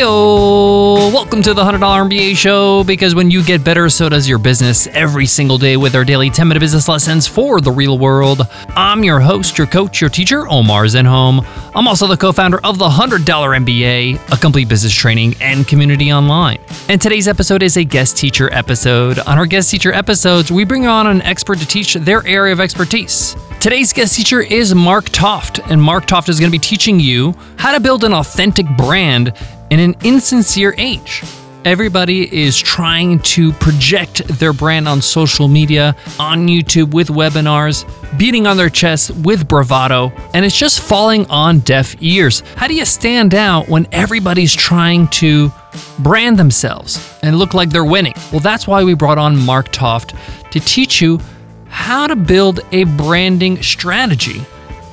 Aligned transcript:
Heyo! 0.00 1.12
Welcome 1.12 1.42
to 1.42 1.52
the 1.52 1.62
$100 1.62 1.78
MBA 1.78 2.34
show 2.34 2.82
because 2.84 3.14
when 3.14 3.30
you 3.30 3.44
get 3.44 3.62
better, 3.62 3.90
so 3.90 4.08
does 4.08 4.26
your 4.26 4.38
business 4.38 4.86
every 4.86 5.26
single 5.26 5.58
day 5.58 5.76
with 5.76 5.94
our 5.94 6.06
daily 6.06 6.30
10 6.30 6.48
minute 6.48 6.60
business 6.60 6.88
lessons 6.88 7.26
for 7.26 7.60
the 7.60 7.70
real 7.70 7.98
world. 7.98 8.40
I'm 8.70 9.04
your 9.04 9.20
host, 9.20 9.58
your 9.58 9.66
coach, 9.66 10.00
your 10.00 10.08
teacher, 10.08 10.48
Omar 10.48 10.84
Zenhom. 10.84 11.44
I'm 11.74 11.86
also 11.86 12.06
the 12.06 12.16
co 12.16 12.32
founder 12.32 12.60
of 12.64 12.78
the 12.78 12.88
$100 12.88 13.26
MBA, 13.26 14.32
a 14.32 14.36
complete 14.38 14.70
business 14.70 14.94
training 14.94 15.34
and 15.42 15.68
community 15.68 16.10
online. 16.10 16.60
And 16.88 16.98
today's 16.98 17.28
episode 17.28 17.62
is 17.62 17.76
a 17.76 17.84
guest 17.84 18.16
teacher 18.16 18.50
episode. 18.54 19.18
On 19.18 19.36
our 19.36 19.44
guest 19.44 19.70
teacher 19.70 19.92
episodes, 19.92 20.50
we 20.50 20.64
bring 20.64 20.86
on 20.86 21.08
an 21.08 21.20
expert 21.22 21.58
to 21.58 21.66
teach 21.66 21.92
their 21.92 22.26
area 22.26 22.54
of 22.54 22.60
expertise. 22.60 23.36
Today's 23.60 23.92
guest 23.92 24.16
teacher 24.16 24.40
is 24.40 24.74
Mark 24.74 25.10
Toft, 25.10 25.58
and 25.70 25.82
Mark 25.82 26.06
Toft 26.06 26.30
is 26.30 26.40
going 26.40 26.50
to 26.50 26.58
be 26.58 26.58
teaching 26.58 26.98
you 26.98 27.34
how 27.58 27.72
to 27.72 27.80
build 27.80 28.02
an 28.04 28.14
authentic 28.14 28.66
brand 28.78 29.34
in 29.70 29.80
an 29.80 29.96
insincere 30.04 30.74
age. 30.76 31.22
Everybody 31.64 32.42
is 32.42 32.58
trying 32.58 33.18
to 33.20 33.52
project 33.52 34.26
their 34.26 34.54
brand 34.54 34.88
on 34.88 35.02
social 35.02 35.46
media, 35.46 35.94
on 36.18 36.48
YouTube 36.48 36.94
with 36.94 37.08
webinars, 37.08 37.84
beating 38.18 38.46
on 38.46 38.56
their 38.56 38.70
chest 38.70 39.10
with 39.10 39.46
bravado, 39.46 40.10
and 40.32 40.44
it's 40.44 40.56
just 40.56 40.80
falling 40.80 41.26
on 41.28 41.58
deaf 41.58 41.94
ears. 42.00 42.42
How 42.56 42.66
do 42.66 42.74
you 42.74 42.86
stand 42.86 43.34
out 43.34 43.68
when 43.68 43.86
everybody's 43.92 44.54
trying 44.54 45.08
to 45.08 45.52
brand 45.98 46.38
themselves 46.38 47.18
and 47.22 47.36
look 47.36 47.52
like 47.52 47.68
they're 47.68 47.84
winning? 47.84 48.14
Well, 48.32 48.40
that's 48.40 48.66
why 48.66 48.82
we 48.82 48.94
brought 48.94 49.18
on 49.18 49.36
Mark 49.36 49.70
Toft 49.70 50.14
to 50.52 50.60
teach 50.60 51.02
you 51.02 51.20
how 51.68 52.06
to 52.06 52.16
build 52.16 52.60
a 52.72 52.84
branding 52.84 53.62
strategy 53.62 54.46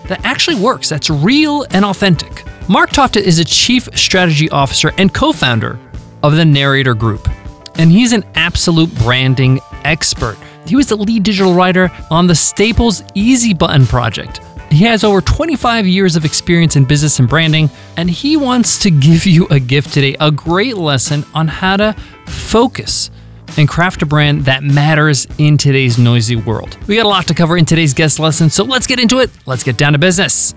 that 0.07 0.23
actually 0.23 0.55
works, 0.55 0.89
that's 0.89 1.09
real 1.09 1.65
and 1.71 1.85
authentic. 1.85 2.43
Mark 2.69 2.89
Toft 2.89 3.17
is 3.17 3.39
a 3.39 3.45
chief 3.45 3.87
strategy 3.95 4.49
officer 4.49 4.91
and 4.97 5.13
co 5.13 5.31
founder 5.31 5.79
of 6.23 6.35
the 6.35 6.45
Narrator 6.45 6.93
Group, 6.93 7.27
and 7.75 7.91
he's 7.91 8.13
an 8.13 8.25
absolute 8.35 8.93
branding 8.95 9.59
expert. 9.83 10.37
He 10.65 10.75
was 10.75 10.87
the 10.87 10.97
lead 10.97 11.23
digital 11.23 11.53
writer 11.53 11.89
on 12.11 12.27
the 12.27 12.35
Staples 12.35 13.03
Easy 13.15 13.53
Button 13.53 13.85
project. 13.85 14.41
He 14.69 14.83
has 14.83 15.05
over 15.05 15.21
25 15.21 15.87
years 15.87 16.17
of 16.17 16.25
experience 16.25 16.75
in 16.75 16.83
business 16.83 17.19
and 17.19 17.29
branding, 17.29 17.69
and 17.95 18.09
he 18.09 18.35
wants 18.35 18.79
to 18.79 18.91
give 18.91 19.25
you 19.25 19.47
a 19.49 19.59
gift 19.59 19.93
today 19.93 20.17
a 20.19 20.29
great 20.29 20.75
lesson 20.75 21.23
on 21.33 21.47
how 21.47 21.77
to 21.77 21.95
focus 22.25 23.09
and 23.57 23.67
craft 23.67 24.01
a 24.01 24.05
brand 24.05 24.45
that 24.45 24.63
matters 24.63 25.27
in 25.37 25.57
today's 25.57 25.97
noisy 25.97 26.35
world. 26.35 26.77
We 26.87 26.95
got 26.95 27.05
a 27.05 27.09
lot 27.09 27.27
to 27.27 27.33
cover 27.33 27.57
in 27.57 27.65
today's 27.65 27.93
guest 27.93 28.19
lesson, 28.19 28.49
so 28.49 28.63
let's 28.63 28.87
get 28.87 28.99
into 28.99 29.19
it. 29.19 29.29
Let's 29.45 29.63
get 29.63 29.77
down 29.77 29.93
to 29.93 29.99
business. 29.99 30.53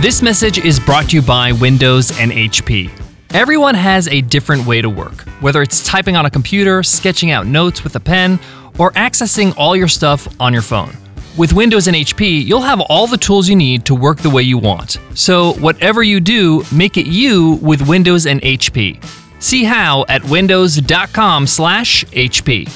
This 0.00 0.22
message 0.22 0.58
is 0.58 0.78
brought 0.78 1.10
to 1.10 1.16
you 1.16 1.22
by 1.22 1.52
Windows 1.52 2.16
and 2.20 2.30
HP. 2.30 2.90
Everyone 3.30 3.74
has 3.74 4.06
a 4.08 4.20
different 4.20 4.66
way 4.66 4.80
to 4.80 4.88
work, 4.88 5.22
whether 5.40 5.62
it's 5.62 5.84
typing 5.84 6.16
on 6.16 6.26
a 6.26 6.30
computer, 6.30 6.82
sketching 6.82 7.30
out 7.30 7.46
notes 7.46 7.82
with 7.82 7.96
a 7.96 8.00
pen, 8.00 8.38
or 8.78 8.92
accessing 8.92 9.52
all 9.56 9.74
your 9.74 9.88
stuff 9.88 10.28
on 10.38 10.52
your 10.52 10.62
phone. 10.62 10.96
With 11.36 11.52
Windows 11.52 11.86
and 11.86 11.94
HP, 11.94 12.46
you'll 12.46 12.62
have 12.62 12.80
all 12.80 13.06
the 13.06 13.18
tools 13.18 13.46
you 13.46 13.56
need 13.56 13.84
to 13.84 13.94
work 13.94 14.16
the 14.18 14.30
way 14.30 14.42
you 14.42 14.56
want. 14.56 14.96
So, 15.14 15.52
whatever 15.54 16.02
you 16.02 16.18
do, 16.18 16.64
make 16.72 16.96
it 16.96 17.06
you 17.06 17.58
with 17.60 17.86
Windows 17.86 18.24
and 18.24 18.40
HP. 18.40 18.98
See 19.38 19.64
how 19.64 20.06
at 20.08 20.24
windows.com/hp. 20.24 22.68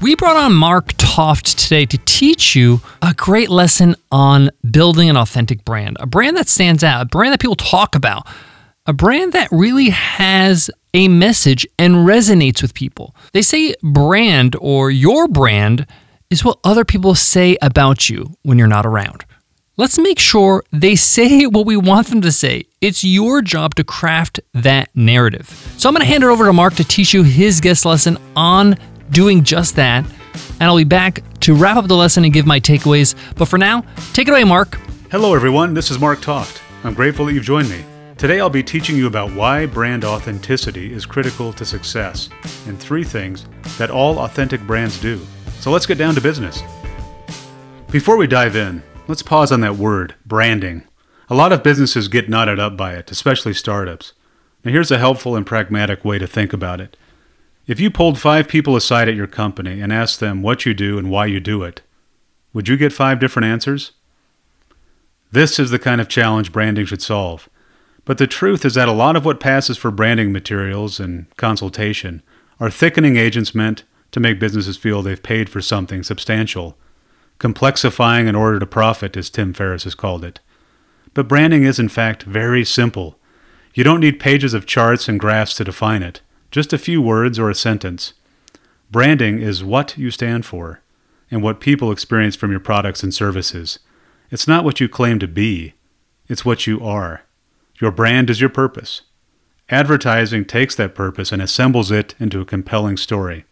We 0.00 0.14
brought 0.14 0.36
on 0.36 0.52
Mark 0.52 0.92
Toft 0.96 1.58
today 1.58 1.86
to 1.86 1.98
teach 1.98 2.54
you 2.54 2.80
a 3.02 3.12
great 3.14 3.50
lesson 3.50 3.96
on 4.12 4.50
building 4.70 5.10
an 5.10 5.16
authentic 5.16 5.64
brand, 5.64 5.96
a 5.98 6.06
brand 6.06 6.36
that 6.36 6.48
stands 6.48 6.84
out, 6.84 7.02
a 7.02 7.06
brand 7.06 7.32
that 7.32 7.40
people 7.40 7.56
talk 7.56 7.96
about, 7.96 8.28
a 8.86 8.92
brand 8.92 9.32
that 9.32 9.48
really 9.50 9.88
has 9.88 10.70
a 10.92 11.08
message 11.08 11.66
and 11.80 12.06
resonates 12.06 12.62
with 12.62 12.74
people. 12.74 13.12
They 13.32 13.42
say 13.42 13.74
brand 13.82 14.54
or 14.60 14.92
your 14.92 15.26
brand 15.26 15.88
is 16.30 16.44
what 16.44 16.58
other 16.64 16.84
people 16.84 17.14
say 17.14 17.56
about 17.62 18.08
you 18.08 18.36
when 18.42 18.58
you're 18.58 18.66
not 18.66 18.86
around. 18.86 19.24
Let's 19.76 19.98
make 19.98 20.18
sure 20.20 20.62
they 20.70 20.94
say 20.94 21.46
what 21.46 21.66
we 21.66 21.76
want 21.76 22.06
them 22.08 22.20
to 22.20 22.32
say. 22.32 22.66
It's 22.80 23.02
your 23.02 23.42
job 23.42 23.74
to 23.76 23.84
craft 23.84 24.40
that 24.52 24.88
narrative. 24.94 25.48
So 25.78 25.88
I'm 25.88 25.94
going 25.94 26.02
to 26.02 26.10
hand 26.10 26.22
it 26.22 26.28
over 26.28 26.44
to 26.44 26.52
Mark 26.52 26.74
to 26.74 26.84
teach 26.84 27.12
you 27.12 27.22
his 27.22 27.60
guest 27.60 27.84
lesson 27.84 28.18
on 28.36 28.76
doing 29.10 29.42
just 29.42 29.76
that. 29.76 30.04
And 30.60 30.62
I'll 30.62 30.76
be 30.76 30.84
back 30.84 31.22
to 31.40 31.54
wrap 31.54 31.76
up 31.76 31.86
the 31.88 31.96
lesson 31.96 32.24
and 32.24 32.32
give 32.32 32.46
my 32.46 32.60
takeaways. 32.60 33.14
But 33.36 33.46
for 33.46 33.58
now, 33.58 33.84
take 34.12 34.28
it 34.28 34.30
away, 34.30 34.44
Mark. 34.44 34.76
Hello, 35.10 35.34
everyone. 35.34 35.74
This 35.74 35.90
is 35.90 35.98
Mark 35.98 36.20
Toft. 36.20 36.60
I'm 36.84 36.94
grateful 36.94 37.26
that 37.26 37.32
you've 37.32 37.44
joined 37.44 37.68
me. 37.68 37.84
Today, 38.16 38.38
I'll 38.38 38.48
be 38.48 38.62
teaching 38.62 38.96
you 38.96 39.08
about 39.08 39.32
why 39.32 39.66
brand 39.66 40.04
authenticity 40.04 40.92
is 40.92 41.04
critical 41.04 41.52
to 41.52 41.64
success 41.64 42.30
and 42.66 42.78
three 42.78 43.02
things 43.02 43.44
that 43.76 43.90
all 43.90 44.20
authentic 44.20 44.60
brands 44.62 45.00
do. 45.00 45.20
So 45.64 45.70
let's 45.70 45.86
get 45.86 45.96
down 45.96 46.14
to 46.14 46.20
business. 46.20 46.62
Before 47.90 48.18
we 48.18 48.26
dive 48.26 48.54
in, 48.54 48.82
let's 49.08 49.22
pause 49.22 49.50
on 49.50 49.62
that 49.62 49.76
word, 49.76 50.14
branding. 50.26 50.86
A 51.30 51.34
lot 51.34 51.52
of 51.52 51.62
businesses 51.62 52.08
get 52.08 52.28
knotted 52.28 52.60
up 52.60 52.76
by 52.76 52.92
it, 52.96 53.10
especially 53.10 53.54
startups. 53.54 54.12
Now, 54.62 54.72
here's 54.72 54.90
a 54.90 54.98
helpful 54.98 55.36
and 55.36 55.46
pragmatic 55.46 56.04
way 56.04 56.18
to 56.18 56.26
think 56.26 56.52
about 56.52 56.82
it. 56.82 56.98
If 57.66 57.80
you 57.80 57.90
pulled 57.90 58.18
five 58.18 58.46
people 58.46 58.76
aside 58.76 59.08
at 59.08 59.14
your 59.14 59.26
company 59.26 59.80
and 59.80 59.90
asked 59.90 60.20
them 60.20 60.42
what 60.42 60.66
you 60.66 60.74
do 60.74 60.98
and 60.98 61.10
why 61.10 61.24
you 61.24 61.40
do 61.40 61.62
it, 61.62 61.80
would 62.52 62.68
you 62.68 62.76
get 62.76 62.92
five 62.92 63.18
different 63.18 63.46
answers? 63.46 63.92
This 65.32 65.58
is 65.58 65.70
the 65.70 65.78
kind 65.78 65.98
of 65.98 66.08
challenge 66.08 66.52
branding 66.52 66.84
should 66.84 67.00
solve. 67.00 67.48
But 68.04 68.18
the 68.18 68.26
truth 68.26 68.66
is 68.66 68.74
that 68.74 68.86
a 68.86 68.92
lot 68.92 69.16
of 69.16 69.24
what 69.24 69.40
passes 69.40 69.78
for 69.78 69.90
branding 69.90 70.30
materials 70.30 71.00
and 71.00 71.34
consultation 71.38 72.22
are 72.60 72.70
thickening 72.70 73.16
agents 73.16 73.54
meant 73.54 73.84
to 74.14 74.20
make 74.20 74.38
businesses 74.38 74.76
feel 74.76 75.02
they've 75.02 75.22
paid 75.22 75.50
for 75.50 75.60
something 75.60 76.04
substantial. 76.04 76.78
Complexifying 77.40 78.28
in 78.28 78.36
order 78.36 78.60
to 78.60 78.66
profit, 78.66 79.16
as 79.16 79.28
Tim 79.28 79.52
Ferriss 79.52 79.82
has 79.82 79.96
called 79.96 80.24
it. 80.24 80.38
But 81.14 81.26
branding 81.26 81.64
is, 81.64 81.80
in 81.80 81.88
fact, 81.88 82.22
very 82.22 82.64
simple. 82.64 83.18
You 83.74 83.82
don't 83.82 83.98
need 83.98 84.20
pages 84.20 84.54
of 84.54 84.66
charts 84.66 85.08
and 85.08 85.18
graphs 85.18 85.54
to 85.56 85.64
define 85.64 86.04
it 86.04 86.20
just 86.52 86.72
a 86.72 86.78
few 86.78 87.02
words 87.02 87.36
or 87.36 87.50
a 87.50 87.54
sentence. 87.56 88.12
Branding 88.88 89.40
is 89.40 89.64
what 89.64 89.98
you 89.98 90.12
stand 90.12 90.46
for 90.46 90.80
and 91.28 91.42
what 91.42 91.58
people 91.58 91.90
experience 91.90 92.36
from 92.36 92.52
your 92.52 92.60
products 92.60 93.02
and 93.02 93.12
services. 93.12 93.80
It's 94.30 94.46
not 94.46 94.64
what 94.64 94.78
you 94.78 94.88
claim 94.88 95.18
to 95.18 95.26
be, 95.26 95.74
it's 96.28 96.44
what 96.44 96.68
you 96.68 96.80
are. 96.84 97.22
Your 97.80 97.90
brand 97.90 98.30
is 98.30 98.40
your 98.40 98.50
purpose. 98.50 99.02
Advertising 99.68 100.44
takes 100.44 100.76
that 100.76 100.94
purpose 100.94 101.32
and 101.32 101.42
assembles 101.42 101.90
it 101.90 102.14
into 102.20 102.40
a 102.40 102.44
compelling 102.44 102.96
story. 102.96 103.46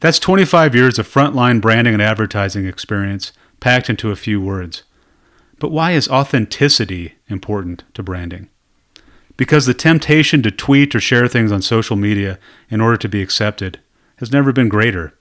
That's 0.00 0.18
25 0.18 0.74
years 0.74 0.98
of 0.98 1.08
frontline 1.08 1.60
branding 1.60 1.94
and 1.94 2.02
advertising 2.02 2.66
experience 2.66 3.32
packed 3.60 3.88
into 3.88 4.10
a 4.10 4.16
few 4.16 4.40
words. 4.40 4.82
But 5.58 5.70
why 5.70 5.92
is 5.92 6.08
authenticity 6.08 7.14
important 7.28 7.84
to 7.94 8.02
branding? 8.02 8.48
because 9.36 9.66
the 9.66 9.74
temptation 9.74 10.42
to 10.42 10.50
tweet 10.50 10.94
or 10.94 11.00
share 11.00 11.28
things 11.28 11.50
on 11.50 11.62
social 11.62 11.96
media 11.96 12.38
in 12.70 12.80
order 12.80 12.96
to 12.96 13.08
be 13.08 13.22
accepted 13.22 13.80
has 14.16 14.32
never 14.32 14.52
been 14.52 14.68
greater. 14.68 15.14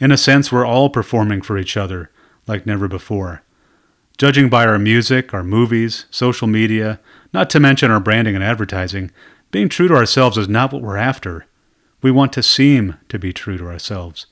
In 0.00 0.10
a 0.10 0.16
sense, 0.16 0.50
we're 0.50 0.66
all 0.66 0.90
performing 0.90 1.42
for 1.42 1.56
each 1.56 1.76
other 1.76 2.10
like 2.46 2.66
never 2.66 2.88
before. 2.88 3.42
Judging 4.18 4.48
by 4.48 4.66
our 4.66 4.78
music, 4.78 5.32
our 5.34 5.44
movies, 5.44 6.06
social 6.10 6.46
media, 6.46 7.00
not 7.32 7.50
to 7.50 7.60
mention 7.60 7.90
our 7.90 8.00
branding 8.00 8.34
and 8.34 8.42
advertising, 8.44 9.10
being 9.50 9.68
true 9.68 9.88
to 9.88 9.94
ourselves 9.94 10.38
is 10.38 10.48
not 10.48 10.72
what 10.72 10.82
we're 10.82 10.96
after. 10.96 11.46
We 12.02 12.10
want 12.10 12.32
to 12.34 12.42
seem 12.42 12.96
to 13.08 13.18
be 13.18 13.32
true 13.32 13.58
to 13.58 13.68
ourselves. 13.68 14.26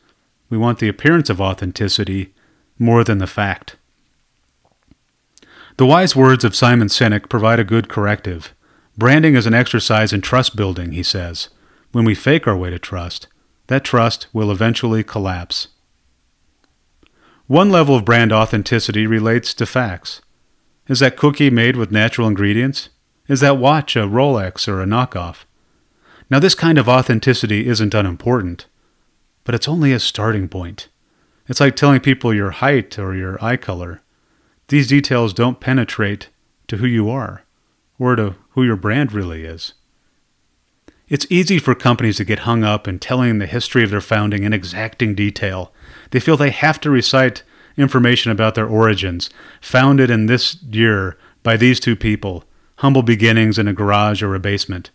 We 0.51 0.59
want 0.59 0.79
the 0.79 0.89
appearance 0.89 1.31
of 1.31 1.41
authenticity 1.41 2.33
more 2.79 3.05
than 3.05 3.19
the 3.19 3.27
fact. 3.27 3.77
The 5.77 5.87
wise 5.87 6.15
words 6.15 6.45
of 6.45 6.55
Simon 6.55 6.89
Sinek 6.89 7.29
provide 7.29 7.59
a 7.59 7.65
good 7.65 7.89
corrective. 7.89 8.55
Branding 8.97 9.35
is 9.35 9.47
an 9.47 9.55
exercise 9.55 10.13
in 10.13 10.21
trust 10.21 10.55
building, 10.55 10.93
he 10.93 11.03
says. 11.03 11.49
When 11.91 12.05
we 12.05 12.15
fake 12.15 12.47
our 12.47 12.57
way 12.57 12.71
to 12.71 12.79
trust, 12.79 13.27
that 13.67 13.83
trust 13.83 14.29
will 14.33 14.51
eventually 14.53 15.03
collapse. 15.03 15.69
One 17.47 17.71
level 17.71 17.97
of 17.97 18.05
brand 18.05 18.33
authenticity 18.33 19.07
relates 19.07 19.53
to 19.55 19.67
facts. 19.67 20.23
Is 20.87 21.01
that 21.01 21.17
cookie 21.17 21.51
made 21.51 21.77
with 21.77 21.91
natural 21.91 22.29
ingredients? 22.29 22.91
Is 23.27 23.41
that 23.41 23.59
watch 23.59 23.97
a 23.97 24.01
Rolex 24.01 24.69
or 24.69 24.83
a 24.83 24.87
knockoff? 24.87 25.45
Now, 26.35 26.41
this 26.41 26.57
kind 26.57 26.79
of 26.79 26.89
authenticity 26.89 27.69
isn't 27.69 27.95
unimportant, 27.95 28.67
but 29.45 29.55
it's 29.55 29.69
only 29.69 29.93
a 29.93 30.01
starting 30.01 30.49
point. 30.49 30.89
It's 31.47 31.61
like 31.61 31.77
telling 31.77 32.01
people 32.01 32.35
your 32.35 32.51
height 32.51 32.99
or 32.99 33.15
your 33.15 33.39
eye 33.41 33.57
color. 33.57 34.03
These 34.67 34.89
details 34.89 35.33
don't 35.33 35.61
penetrate 35.61 36.31
to 36.67 36.79
who 36.79 36.89
you 36.89 37.09
are 37.09 37.45
or 38.01 38.17
to 38.17 38.35
who 38.49 38.65
your 38.65 38.75
brand 38.75 39.13
really 39.13 39.45
is. 39.45 39.75
It's 41.09 41.25
easy 41.31 41.61
for 41.61 41.77
companies 41.77 42.17
to 42.17 42.25
get 42.25 42.41
hung 42.41 42.65
up 42.65 42.89
in 42.89 42.99
telling 42.99 43.39
the 43.39 43.47
history 43.47 43.85
of 43.85 43.91
their 43.91 44.01
founding 44.01 44.43
in 44.43 44.53
exacting 44.53 45.15
detail. 45.15 45.73
They 46.11 46.19
feel 46.19 46.37
they 46.37 46.51
have 46.51 46.81
to 46.81 46.91
recite 46.91 47.45
information 47.77 48.33
about 48.33 48.57
their 48.57 48.67
origins, 48.67 49.31
founded 49.61 50.11
in 50.11 50.27
this 50.27 50.61
year 50.65 51.17
by 51.45 51.57
these 51.57 51.79
two 51.79 51.95
people, 51.95 52.43
humble 52.79 53.05
beginnings 53.05 53.57
in 53.57 53.69
a 53.69 53.73
garage 53.73 54.21
or 54.21 54.35
a 54.35 54.41
basement. 54.41 54.91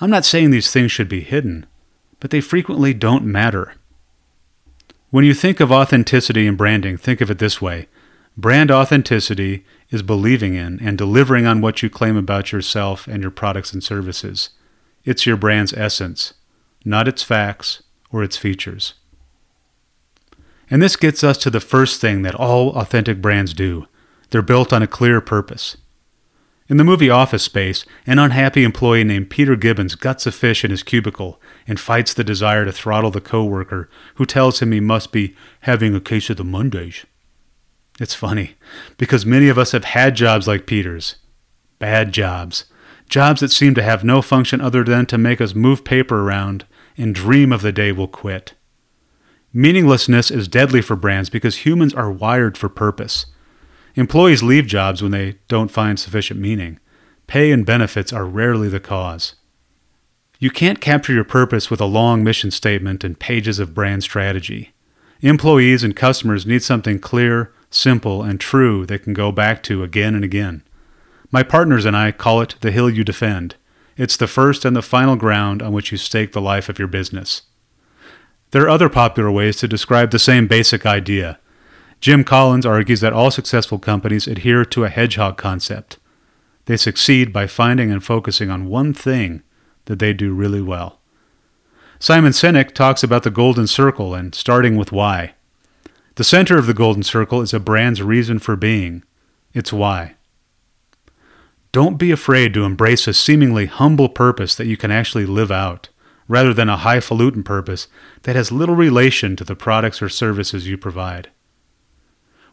I'm 0.00 0.10
not 0.10 0.24
saying 0.24 0.50
these 0.50 0.72
things 0.72 0.92
should 0.92 1.08
be 1.08 1.20
hidden, 1.20 1.66
but 2.20 2.30
they 2.30 2.40
frequently 2.40 2.94
don't 2.94 3.24
matter. 3.24 3.74
When 5.10 5.24
you 5.24 5.34
think 5.34 5.58
of 5.58 5.72
authenticity 5.72 6.46
and 6.46 6.56
branding, 6.56 6.96
think 6.96 7.20
of 7.20 7.30
it 7.30 7.38
this 7.38 7.60
way 7.60 7.88
brand 8.36 8.70
authenticity 8.70 9.64
is 9.90 10.02
believing 10.02 10.54
in 10.54 10.78
and 10.80 10.96
delivering 10.96 11.46
on 11.46 11.60
what 11.60 11.82
you 11.82 11.90
claim 11.90 12.16
about 12.16 12.52
yourself 12.52 13.08
and 13.08 13.22
your 13.22 13.32
products 13.32 13.72
and 13.72 13.82
services. 13.82 14.50
It's 15.04 15.26
your 15.26 15.36
brand's 15.36 15.72
essence, 15.72 16.34
not 16.84 17.08
its 17.08 17.22
facts 17.22 17.82
or 18.12 18.22
its 18.22 18.36
features. 18.36 18.94
And 20.70 20.82
this 20.82 20.96
gets 20.96 21.24
us 21.24 21.38
to 21.38 21.50
the 21.50 21.60
first 21.60 22.00
thing 22.00 22.22
that 22.22 22.34
all 22.34 22.70
authentic 22.76 23.20
brands 23.20 23.54
do 23.54 23.86
they're 24.30 24.42
built 24.42 24.74
on 24.74 24.82
a 24.82 24.86
clear 24.86 25.22
purpose. 25.22 25.78
In 26.70 26.76
the 26.76 26.84
movie 26.84 27.08
Office 27.08 27.44
Space, 27.44 27.86
an 28.06 28.18
unhappy 28.18 28.62
employee 28.62 29.02
named 29.02 29.30
Peter 29.30 29.56
Gibbons 29.56 29.94
guts 29.94 30.26
a 30.26 30.32
fish 30.32 30.66
in 30.66 30.70
his 30.70 30.82
cubicle 30.82 31.40
and 31.66 31.80
fights 31.80 32.12
the 32.12 32.22
desire 32.22 32.66
to 32.66 32.72
throttle 32.72 33.10
the 33.10 33.22
coworker 33.22 33.88
who 34.16 34.26
tells 34.26 34.60
him 34.60 34.72
he 34.72 34.80
must 34.80 35.10
be 35.10 35.34
having 35.62 35.94
a 35.94 36.00
case 36.00 36.28
of 36.28 36.36
the 36.36 36.44
Mondays. 36.44 37.06
It's 37.98 38.14
funny, 38.14 38.56
because 38.98 39.24
many 39.24 39.48
of 39.48 39.56
us 39.56 39.72
have 39.72 39.84
had 39.84 40.14
jobs 40.14 40.46
like 40.46 40.66
Peter's. 40.66 41.16
Bad 41.78 42.12
jobs. 42.12 42.66
Jobs 43.08 43.40
that 43.40 43.50
seem 43.50 43.74
to 43.74 43.82
have 43.82 44.04
no 44.04 44.20
function 44.20 44.60
other 44.60 44.84
than 44.84 45.06
to 45.06 45.16
make 45.16 45.40
us 45.40 45.54
move 45.54 45.84
paper 45.84 46.20
around 46.20 46.66
and 46.98 47.14
dream 47.14 47.50
of 47.50 47.62
the 47.62 47.72
day 47.72 47.92
we'll 47.92 48.08
quit. 48.08 48.52
Meaninglessness 49.54 50.30
is 50.30 50.46
deadly 50.46 50.82
for 50.82 50.96
brands 50.96 51.30
because 51.30 51.64
humans 51.64 51.94
are 51.94 52.12
wired 52.12 52.58
for 52.58 52.68
purpose. 52.68 53.24
Employees 53.98 54.44
leave 54.44 54.68
jobs 54.68 55.02
when 55.02 55.10
they 55.10 55.38
don't 55.48 55.72
find 55.72 55.98
sufficient 55.98 56.38
meaning. 56.38 56.78
Pay 57.26 57.50
and 57.50 57.66
benefits 57.66 58.12
are 58.12 58.24
rarely 58.24 58.68
the 58.68 58.78
cause. 58.78 59.34
You 60.38 60.52
can't 60.52 60.80
capture 60.80 61.12
your 61.12 61.24
purpose 61.24 61.68
with 61.68 61.80
a 61.80 61.84
long 61.84 62.22
mission 62.22 62.52
statement 62.52 63.02
and 63.02 63.18
pages 63.18 63.58
of 63.58 63.74
brand 63.74 64.04
strategy. 64.04 64.72
Employees 65.20 65.82
and 65.82 65.96
customers 65.96 66.46
need 66.46 66.62
something 66.62 67.00
clear, 67.00 67.52
simple, 67.70 68.22
and 68.22 68.38
true 68.38 68.86
they 68.86 69.00
can 69.00 69.14
go 69.14 69.32
back 69.32 69.64
to 69.64 69.82
again 69.82 70.14
and 70.14 70.22
again. 70.22 70.62
My 71.32 71.42
partners 71.42 71.84
and 71.84 71.96
I 71.96 72.12
call 72.12 72.40
it 72.40 72.54
the 72.60 72.70
hill 72.70 72.88
you 72.88 73.02
defend. 73.02 73.56
It's 73.96 74.16
the 74.16 74.28
first 74.28 74.64
and 74.64 74.76
the 74.76 74.80
final 74.80 75.16
ground 75.16 75.60
on 75.60 75.72
which 75.72 75.90
you 75.90 75.98
stake 75.98 76.30
the 76.30 76.40
life 76.40 76.68
of 76.68 76.78
your 76.78 76.86
business. 76.86 77.42
There 78.52 78.62
are 78.62 78.70
other 78.70 78.88
popular 78.88 79.32
ways 79.32 79.56
to 79.56 79.66
describe 79.66 80.12
the 80.12 80.20
same 80.20 80.46
basic 80.46 80.86
idea. 80.86 81.40
Jim 82.00 82.22
Collins 82.22 82.64
argues 82.64 83.00
that 83.00 83.12
all 83.12 83.30
successful 83.30 83.78
companies 83.78 84.26
adhere 84.28 84.64
to 84.64 84.84
a 84.84 84.88
hedgehog 84.88 85.36
concept. 85.36 85.98
They 86.66 86.76
succeed 86.76 87.32
by 87.32 87.46
finding 87.46 87.90
and 87.90 88.04
focusing 88.04 88.50
on 88.50 88.68
one 88.68 88.92
thing 88.92 89.42
that 89.86 89.98
they 89.98 90.12
do 90.12 90.32
really 90.32 90.62
well. 90.62 91.00
Simon 91.98 92.32
Sinek 92.32 92.72
talks 92.74 93.02
about 93.02 93.24
the 93.24 93.30
golden 93.30 93.66
circle 93.66 94.14
and 94.14 94.34
starting 94.34 94.76
with 94.76 94.92
why. 94.92 95.34
The 96.14 96.24
center 96.24 96.56
of 96.56 96.66
the 96.66 96.74
golden 96.74 97.02
circle 97.02 97.40
is 97.40 97.52
a 97.52 97.58
brand's 97.58 98.02
reason 98.02 98.38
for 98.38 98.54
being. 98.54 99.02
It's 99.52 99.72
why. 99.72 100.14
Don't 101.72 101.96
be 101.96 102.10
afraid 102.12 102.54
to 102.54 102.64
embrace 102.64 103.08
a 103.08 103.14
seemingly 103.14 103.66
humble 103.66 104.08
purpose 104.08 104.54
that 104.54 104.66
you 104.66 104.76
can 104.76 104.90
actually 104.90 105.26
live 105.26 105.50
out, 105.50 105.88
rather 106.28 106.54
than 106.54 106.68
a 106.68 106.76
highfalutin 106.76 107.42
purpose 107.42 107.88
that 108.22 108.36
has 108.36 108.52
little 108.52 108.76
relation 108.76 109.36
to 109.36 109.44
the 109.44 109.56
products 109.56 110.00
or 110.00 110.08
services 110.08 110.68
you 110.68 110.78
provide. 110.78 111.30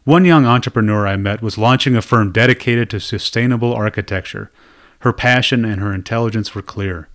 One 0.06 0.24
young 0.24 0.46
entrepreneur 0.46 1.04
I 1.04 1.16
met 1.16 1.42
was 1.42 1.58
launching 1.58 1.96
a 1.96 2.00
firm 2.00 2.30
dedicated 2.30 2.88
to 2.90 3.00
sustainable 3.00 3.74
architecture. 3.74 4.52
Her 5.00 5.12
passion 5.12 5.64
and 5.64 5.80
her 5.80 5.92
intelligence 5.92 6.54
were 6.54 6.62
clear. 6.62 7.08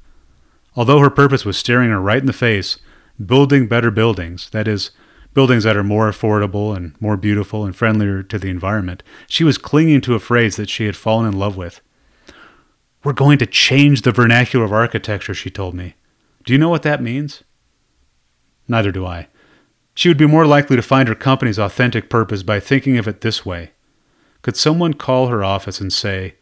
Although 0.75 0.99
her 0.99 1.09
purpose 1.09 1.45
was 1.45 1.55
staring 1.55 1.89
her 1.89 2.01
right 2.01 2.19
in 2.19 2.25
the 2.25 2.33
face, 2.33 2.79
building 3.25 3.69
better 3.69 3.91
buildings, 3.91 4.49
that 4.49 4.67
is, 4.67 4.91
buildings 5.33 5.63
that 5.63 5.77
are 5.77 5.85
more 5.85 6.11
affordable 6.11 6.75
and 6.75 6.93
more 6.99 7.15
beautiful 7.15 7.63
and 7.63 7.73
friendlier 7.73 8.23
to 8.23 8.37
the 8.37 8.49
environment, 8.49 9.03
she 9.25 9.45
was 9.45 9.57
clinging 9.57 10.01
to 10.01 10.15
a 10.15 10.19
phrase 10.19 10.57
that 10.57 10.69
she 10.69 10.85
had 10.85 10.97
fallen 10.97 11.25
in 11.25 11.39
love 11.39 11.55
with 11.55 11.79
we're 13.05 13.13
going 13.13 13.39
to 13.39 13.45
change 13.45 14.01
the 14.01 14.11
vernacular 14.11 14.65
of 14.65 14.73
architecture, 14.73 15.33
she 15.33 15.49
told 15.49 15.73
me. 15.73 15.95
Do 16.45 16.53
you 16.53 16.59
know 16.59 16.69
what 16.69 16.83
that 16.83 17.01
means? 17.01 17.43
Neither 18.67 18.91
do 18.91 19.05
I. 19.05 19.27
She 19.93 20.07
would 20.07 20.17
be 20.17 20.25
more 20.25 20.45
likely 20.45 20.75
to 20.75 20.81
find 20.81 21.07
her 21.07 21.15
company's 21.15 21.59
authentic 21.59 22.09
purpose 22.09 22.43
by 22.43 22.59
thinking 22.59 22.97
of 22.97 23.07
it 23.07 23.21
this 23.21 23.45
way 23.45 23.71
Could 24.41 24.57
someone 24.57 24.93
call 24.93 25.27
her 25.27 25.43
office 25.43 25.81
and 25.81 25.91
say, 25.91 26.35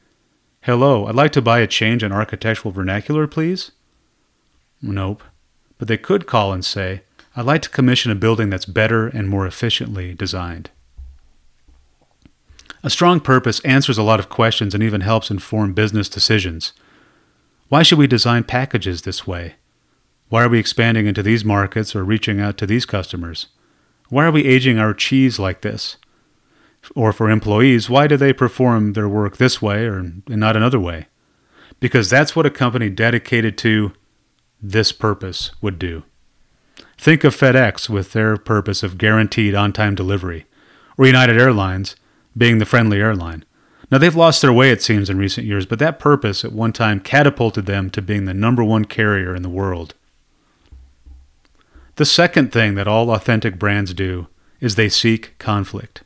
Hello, 0.62 1.08
I'd 1.08 1.16
like 1.16 1.32
to 1.34 1.42
buy 1.42 1.60
a 1.60 1.68
change 1.68 2.04
in 2.04 2.12
architectural 2.12 2.72
vernacular, 2.72 3.28
please? 3.28 3.72
Nope. 4.82 5.24
But 5.78 5.88
they 5.88 5.98
could 5.98 6.28
call 6.28 6.52
and 6.52 6.64
say, 6.64 7.04
I'd 7.36 7.46
like 7.46 7.62
to 7.62 7.70
commission 7.70 8.12
a 8.12 8.16
building 8.16 8.50
that's 8.50 8.66
better 8.66 9.08
and 9.08 9.30
more 9.30 9.48
efficiently 9.48 10.14
designed. 10.14 10.70
A 12.84 12.90
strong 12.90 13.20
purpose 13.20 13.60
answers 13.62 13.98
a 13.98 14.04
lot 14.04 14.20
of 14.20 14.30
questions 14.30 14.74
and 14.74 14.84
even 14.84 15.02
helps 15.02 15.32
inform 15.32 15.74
business 15.74 16.10
decisions. 16.10 16.74
Why 17.68 17.84
should 17.84 18.00
we 18.00 18.08
design 18.08 18.44
packages 18.44 19.02
this 19.02 19.28
way? 19.28 19.56
Why 20.30 20.44
are 20.44 20.50
we 20.50 20.60
expanding 20.60 21.08
into 21.08 21.24
these 21.24 21.44
markets 21.44 21.96
or 21.96 22.04
reaching 22.04 22.40
out 22.40 22.58
to 22.60 22.68
these 22.68 22.86
customers? 22.86 23.48
Why 24.10 24.26
are 24.26 24.32
we 24.32 24.46
aging 24.46 24.80
our 24.80 24.94
cheese 24.94 25.40
like 25.40 25.62
this? 25.62 25.98
Or 26.96 27.12
for 27.12 27.30
employees, 27.30 27.90
why 27.90 28.08
do 28.08 28.16
they 28.16 28.32
perform 28.32 28.94
their 28.94 29.10
work 29.10 29.38
this 29.38 29.62
way 29.62 29.86
or 29.86 30.14
not 30.28 30.56
another 30.56 30.80
way? 30.80 31.08
Because 31.80 32.10
that's 32.10 32.36
what 32.36 32.46
a 32.46 32.52
company 32.52 32.90
dedicated 32.90 33.58
to 33.60 33.94
this 34.62 34.92
purpose 34.92 35.52
would 35.62 35.80
do. 35.80 36.04
Think 36.98 37.24
of 37.24 37.36
FedEx 37.36 37.90
with 37.90 38.12
their 38.12 38.38
purpose 38.38 38.84
of 38.84 38.98
guaranteed 38.98 39.56
on 39.56 39.74
time 39.74 39.96
delivery, 39.96 40.46
or 40.98 41.06
United 41.06 41.40
Airlines 41.40 41.96
being 42.38 42.58
the 42.58 42.66
friendly 42.66 43.00
airline. 43.00 43.46
Now, 43.92 43.98
they've 43.98 44.16
lost 44.16 44.42
their 44.42 44.54
way, 44.54 44.70
it 44.70 44.84
seems, 44.84 45.10
in 45.10 45.18
recent 45.18 45.48
years, 45.48 45.66
but 45.66 45.80
that 45.80 45.98
purpose 45.98 46.46
at 46.46 46.52
one 46.52 46.74
time 46.74 47.00
catapulted 47.00 47.66
them 47.66 47.90
to 47.92 48.02
being 48.02 48.26
the 48.26 48.34
number 48.34 48.64
one 48.64 48.86
carrier 48.86 49.34
in 49.34 49.42
the 49.42 49.50
world. 49.50 49.96
The 52.00 52.06
second 52.06 52.54
thing 52.54 52.76
that 52.76 52.88
all 52.88 53.12
authentic 53.12 53.60
brands 53.60 53.94
do 53.94 54.28
is 54.62 54.76
they 54.76 54.88
seek 54.88 55.38
conflict. 55.38 56.02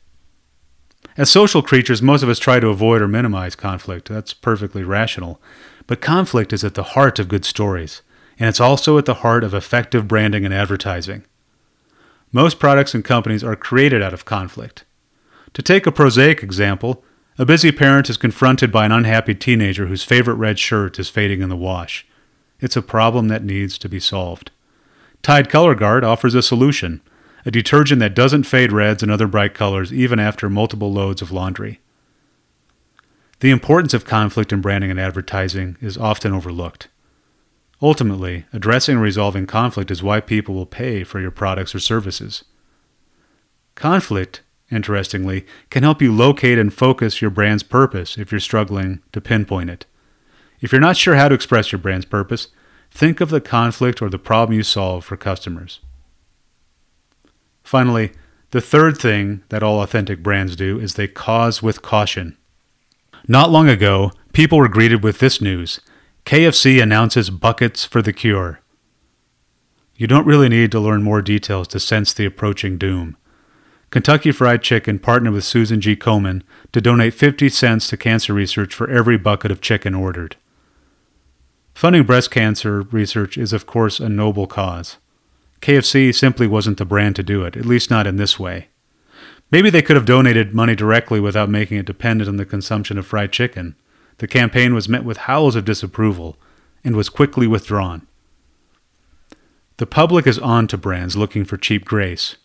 As 1.18 1.30
social 1.30 1.62
creatures, 1.62 2.02
most 2.02 2.24
of 2.24 2.30
us 2.30 2.40
try 2.40 2.60
to 2.60 2.70
avoid 2.70 3.00
or 3.00 3.08
minimize 3.08 3.56
conflict. 3.56 4.10
That's 4.10 4.34
perfectly 4.34 4.82
rational. 4.82 5.40
But 5.86 6.02
conflict 6.02 6.52
is 6.52 6.64
at 6.64 6.74
the 6.74 6.82
heart 6.82 7.20
of 7.20 7.28
good 7.28 7.46
stories, 7.46 8.02
and 8.40 8.50
it's 8.50 8.60
also 8.60 8.98
at 8.98 9.06
the 9.06 9.22
heart 9.22 9.44
of 9.44 9.54
effective 9.54 10.08
branding 10.08 10.44
and 10.46 10.52
advertising. 10.52 11.26
Most 12.32 12.58
products 12.58 12.96
and 12.96 13.06
companies 13.06 13.44
are 13.44 13.56
created 13.56 14.02
out 14.02 14.16
of 14.16 14.26
conflict. 14.26 14.86
To 15.54 15.62
take 15.62 15.86
a 15.86 15.92
prosaic 15.92 16.42
example, 16.42 17.04
a 17.38 17.46
busy 17.46 17.72
parent 17.72 18.10
is 18.10 18.18
confronted 18.18 18.72
by 18.72 18.88
an 18.88 18.92
unhappy 18.92 19.36
teenager 19.36 19.86
whose 19.86 20.04
favorite 20.04 20.38
red 20.38 20.58
shirt 20.58 20.98
is 20.98 21.10
fading 21.10 21.44
in 21.44 21.50
the 21.50 21.56
wash. 21.56 22.08
It's 22.60 22.76
a 22.76 22.82
problem 22.82 23.28
that 23.28 23.44
needs 23.44 23.78
to 23.78 23.88
be 23.88 24.00
solved. 24.00 24.50
Tide 25.24 25.50
Color 25.50 25.76
Guard 25.76 26.04
offers 26.04 26.36
a 26.36 26.42
solution 26.42 27.02
a 27.46 27.52
detergent 27.52 28.00
that 28.00 28.16
doesn't 28.16 28.44
fade 28.44 28.72
reds 28.72 29.04
and 29.04 29.12
other 29.12 29.28
bright 29.28 29.54
colors 29.54 29.92
even 29.92 30.18
after 30.18 30.50
multiple 30.50 30.94
loads 30.94 31.22
of 31.22 31.32
laundry. 31.32 31.82
The 33.42 33.52
importance 33.52 33.94
of 33.94 34.06
conflict 34.06 34.54
in 34.54 34.62
branding 34.62 34.92
and 34.92 35.00
advertising 35.00 35.76
is 35.82 35.98
often 35.98 36.32
overlooked. 36.32 36.88
Ultimately, 37.82 38.46
addressing 38.54 38.94
and 38.94 39.04
resolving 39.04 39.46
conflict 39.46 39.92
is 39.92 40.02
why 40.02 40.22
people 40.22 40.56
will 40.56 40.66
pay 40.66 41.04
for 41.04 41.20
your 41.20 41.32
products 41.32 41.76
or 41.76 41.80
services. 41.80 42.46
Conflict 43.76 44.42
interestingly, 44.74 45.46
can 45.70 45.84
help 45.84 46.02
you 46.02 46.14
locate 46.14 46.58
and 46.58 46.74
focus 46.74 47.22
your 47.22 47.32
brand's 47.32 47.64
purpose 47.64 48.18
if 48.18 48.32
you're 48.32 48.40
struggling 48.40 49.02
to 49.12 49.22
pinpoint 49.22 49.70
it. 49.70 49.86
If 50.62 50.72
you're 50.72 50.82
not 50.82 50.98
sure 50.98 51.16
how 51.16 51.30
to 51.30 51.36
express 51.36 51.72
your 51.72 51.80
brand's 51.80 52.06
purpose, 52.06 52.48
think 52.94 53.20
of 53.20 53.30
the 53.30 53.42
conflict 53.42 54.02
or 54.04 54.10
the 54.10 54.20
problem 54.20 54.56
you 54.56 54.62
solve 54.62 55.04
for 55.04 55.18
customers. 55.18 55.80
Finally, 57.64 58.12
the 58.52 58.62
third 58.62 59.00
thing 59.00 59.44
that 59.50 59.64
all 59.64 59.82
authentic 59.82 60.22
brands 60.22 60.56
do 60.56 60.80
is 60.80 60.94
they 60.94 61.08
cause 61.08 61.64
with 61.64 61.82
caution. 61.82 62.38
Not 63.28 63.50
long 63.50 63.68
ago, 63.68 64.12
people 64.32 64.60
were 64.60 64.68
greeted 64.68 65.04
with 65.04 65.20
this 65.20 65.42
news 65.42 65.82
KFC 66.26 66.82
announces 66.82 67.30
buckets 67.30 67.84
for 67.84 68.02
the 68.02 68.14
cure. 68.14 68.62
You 69.96 70.08
don't 70.08 70.28
really 70.28 70.48
need 70.48 70.72
to 70.72 70.80
learn 70.80 71.04
more 71.04 71.22
details 71.22 71.68
to 71.70 71.80
sense 71.80 72.14
the 72.14 72.26
approaching 72.26 72.78
doom. 72.78 73.18
Kentucky 73.90 74.32
Fried 74.32 74.62
Chicken 74.62 75.00
partnered 75.00 75.34
with 75.34 75.44
Susan 75.44 75.82
G. 75.82 75.96
Komen 75.96 76.44
to 76.72 76.80
donate 76.80 77.14
50 77.14 77.50
cents 77.50 77.88
to 77.90 77.98
cancer 77.98 78.34
research 78.34 78.74
for 78.74 78.90
every 78.90 79.18
bucket 79.18 79.52
of 79.52 79.62
chicken 79.62 79.94
ordered. 79.94 80.38
Funding 81.74 82.04
breast 82.04 82.32
cancer 82.32 82.82
research 82.84 83.38
is, 83.38 83.52
of 83.52 83.66
course, 83.66 84.00
a 84.00 84.10
noble 84.10 84.48
cause. 84.48 84.98
KFC 85.62 86.14
simply 86.14 86.48
wasn't 86.48 86.78
the 86.78 86.86
brand 86.86 87.16
to 87.16 87.24
do 87.24 87.44
it, 87.44 87.56
at 87.56 87.66
least 87.66 87.90
not 87.90 88.06
in 88.06 88.18
this 88.18 88.40
way. 88.40 88.68
Maybe 89.52 89.70
they 89.70 89.82
could 89.82 89.96
have 89.96 90.06
donated 90.06 90.54
money 90.54 90.76
directly 90.76 91.20
without 91.20 91.50
making 91.50 91.78
it 91.78 91.86
dependent 91.86 92.28
on 92.28 92.38
the 92.38 92.46
consumption 92.46 92.98
of 92.98 93.06
fried 93.06 93.32
chicken. 93.32 93.76
The 94.18 94.28
campaign 94.28 94.74
was 94.74 94.90
met 94.90 95.04
with 95.04 95.18
howls 95.18 95.56
of 95.56 95.66
disapproval 95.66 96.38
and 96.84 96.96
was 96.96 97.10
quickly 97.10 97.48
withdrawn. 97.48 98.08
The 99.78 99.86
public 99.86 100.28
is 100.28 100.40
on 100.40 100.68
to 100.68 100.78
brands 100.78 101.16
looking 101.16 101.46
for 101.46 101.58
cheap 101.58 101.86
grace. 101.86 102.38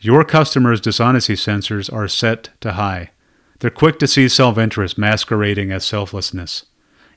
Your 0.00 0.24
customers' 0.24 0.80
dishonesty 0.80 1.34
sensors 1.34 1.92
are 1.92 2.08
set 2.08 2.50
to 2.60 2.72
high. 2.72 3.10
They're 3.58 3.70
quick 3.70 3.98
to 3.98 4.06
see 4.06 4.28
self 4.28 4.58
interest 4.58 4.96
masquerading 4.98 5.72
as 5.72 5.84
selflessness, 5.84 6.66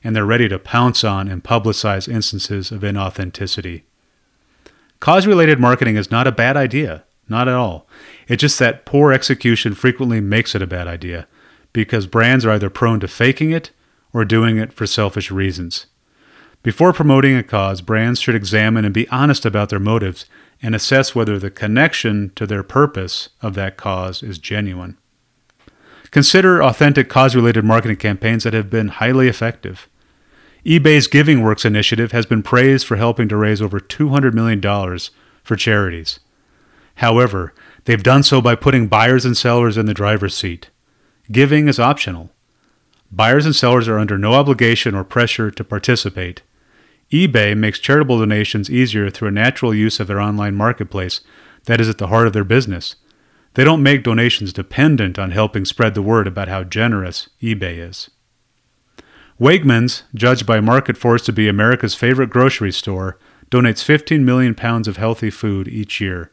and 0.04 0.14
they're 0.14 0.24
ready 0.24 0.48
to 0.48 0.58
pounce 0.58 1.04
on 1.04 1.28
and 1.28 1.44
publicize 1.44 2.12
instances 2.12 2.70
of 2.70 2.82
inauthenticity. 2.82 3.82
Cause 5.00 5.26
related 5.26 5.58
marketing 5.58 5.96
is 5.96 6.10
not 6.10 6.26
a 6.26 6.32
bad 6.32 6.56
idea, 6.56 7.04
not 7.28 7.48
at 7.48 7.54
all. 7.54 7.88
It's 8.28 8.40
just 8.40 8.58
that 8.58 8.84
poor 8.84 9.12
execution 9.12 9.74
frequently 9.74 10.20
makes 10.20 10.54
it 10.54 10.62
a 10.62 10.66
bad 10.66 10.86
idea 10.86 11.26
because 11.72 12.06
brands 12.06 12.44
are 12.44 12.50
either 12.50 12.70
prone 12.70 13.00
to 13.00 13.08
faking 13.08 13.50
it 13.50 13.70
or 14.12 14.24
doing 14.24 14.58
it 14.58 14.72
for 14.72 14.86
selfish 14.86 15.30
reasons. 15.30 15.86
Before 16.62 16.92
promoting 16.92 17.34
a 17.34 17.42
cause, 17.42 17.80
brands 17.80 18.20
should 18.20 18.36
examine 18.36 18.84
and 18.84 18.94
be 18.94 19.08
honest 19.08 19.44
about 19.44 19.68
their 19.70 19.80
motives 19.80 20.26
and 20.62 20.74
assess 20.74 21.14
whether 21.14 21.38
the 21.38 21.50
connection 21.50 22.30
to 22.36 22.46
their 22.46 22.62
purpose 22.62 23.30
of 23.40 23.54
that 23.54 23.76
cause 23.76 24.22
is 24.22 24.38
genuine. 24.38 24.96
Consider 26.12 26.62
authentic 26.62 27.08
cause 27.08 27.34
related 27.34 27.64
marketing 27.64 27.96
campaigns 27.96 28.44
that 28.44 28.52
have 28.52 28.68
been 28.68 28.88
highly 28.88 29.28
effective. 29.28 29.88
eBay's 30.64 31.08
Giving 31.08 31.42
Works 31.42 31.64
initiative 31.64 32.12
has 32.12 32.26
been 32.26 32.42
praised 32.42 32.86
for 32.86 32.96
helping 32.96 33.28
to 33.28 33.36
raise 33.36 33.62
over 33.62 33.80
$200 33.80 34.34
million 34.34 34.60
for 35.42 35.56
charities. 35.56 36.20
However, 36.96 37.54
they've 37.86 38.02
done 38.02 38.22
so 38.22 38.42
by 38.42 38.54
putting 38.54 38.88
buyers 38.88 39.24
and 39.24 39.34
sellers 39.34 39.78
in 39.78 39.86
the 39.86 39.94
driver's 39.94 40.36
seat. 40.36 40.68
Giving 41.32 41.66
is 41.66 41.80
optional. 41.80 42.30
Buyers 43.10 43.46
and 43.46 43.56
sellers 43.56 43.88
are 43.88 43.98
under 43.98 44.18
no 44.18 44.34
obligation 44.34 44.94
or 44.94 45.04
pressure 45.04 45.50
to 45.50 45.64
participate. 45.64 46.42
eBay 47.10 47.56
makes 47.56 47.78
charitable 47.78 48.18
donations 48.18 48.70
easier 48.70 49.08
through 49.08 49.28
a 49.28 49.32
natural 49.32 49.74
use 49.74 49.98
of 49.98 50.08
their 50.08 50.20
online 50.20 50.54
marketplace 50.56 51.22
that 51.64 51.80
is 51.80 51.88
at 51.88 51.96
the 51.96 52.08
heart 52.08 52.26
of 52.26 52.34
their 52.34 52.44
business. 52.44 52.96
They 53.54 53.64
don't 53.64 53.82
make 53.82 54.02
donations 54.02 54.52
dependent 54.52 55.18
on 55.18 55.30
helping 55.30 55.64
spread 55.64 55.94
the 55.94 56.02
word 56.02 56.26
about 56.26 56.48
how 56.48 56.64
generous 56.64 57.28
eBay 57.42 57.78
is. 57.78 58.10
Wegmans, 59.40 60.02
judged 60.14 60.46
by 60.46 60.60
Market 60.60 60.96
Force 60.96 61.22
to 61.24 61.32
be 61.32 61.48
America's 61.48 61.94
favorite 61.94 62.30
grocery 62.30 62.72
store, 62.72 63.18
donates 63.50 63.84
15 63.84 64.24
million 64.24 64.54
pounds 64.54 64.88
of 64.88 64.96
healthy 64.96 65.30
food 65.30 65.68
each 65.68 66.00
year. 66.00 66.32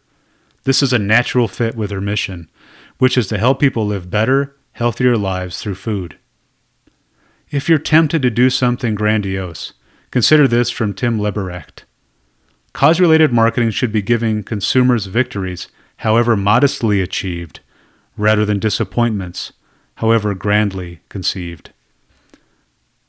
This 0.63 0.81
is 0.81 0.93
a 0.93 0.99
natural 0.99 1.47
fit 1.47 1.75
with 1.75 1.89
their 1.89 2.01
mission, 2.01 2.49
which 2.97 3.17
is 3.17 3.27
to 3.27 3.37
help 3.37 3.59
people 3.59 3.85
live 3.85 4.09
better, 4.09 4.55
healthier 4.73 5.17
lives 5.17 5.59
through 5.61 5.75
food. 5.75 6.17
If 7.49 7.67
you're 7.67 7.79
tempted 7.79 8.21
to 8.21 8.29
do 8.29 8.49
something 8.49 8.95
grandiose, 8.95 9.73
consider 10.11 10.47
this 10.47 10.69
from 10.69 10.93
Tim 10.93 11.19
Leberecht. 11.19 11.85
Cause 12.73 12.99
related 12.99 13.33
marketing 13.33 13.71
should 13.71 13.91
be 13.91 14.01
giving 14.01 14.43
consumers 14.43 15.07
victories, 15.07 15.67
however 15.99 16.37
modestly 16.37 17.01
achieved, 17.01 17.59
rather 18.15 18.45
than 18.45 18.57
disappointments, 18.59 19.51
however 19.95 20.33
grandly 20.33 21.01
conceived. 21.09 21.71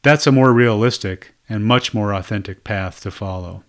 That's 0.03 0.27
a 0.27 0.33
more 0.33 0.53
realistic 0.53 1.35
and 1.49 1.65
much 1.65 1.95
more 1.95 2.13
authentic 2.13 2.65
path 2.65 3.01
to 3.03 3.11
follow. 3.13 3.63